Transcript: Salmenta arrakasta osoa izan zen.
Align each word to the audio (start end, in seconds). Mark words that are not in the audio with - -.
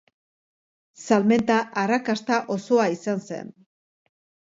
Salmenta 1.01 1.57
arrakasta 1.81 2.39
osoa 2.57 2.87
izan 2.95 3.23
zen. 3.29 3.53